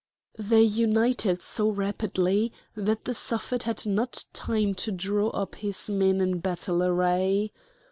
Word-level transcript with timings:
They 0.39 0.63
united 0.63 1.43
so 1.43 1.69
rapidly 1.69 2.51
that 2.75 3.05
the 3.05 3.13
Suffet 3.13 3.61
had 3.65 3.85
not 3.85 4.25
time 4.33 4.73
to 4.73 4.91
draw 4.91 5.27
up 5.29 5.53
his 5.53 5.91
men 5.91 6.21
in 6.21 6.39
battle 6.39 6.81
array. 6.81 7.53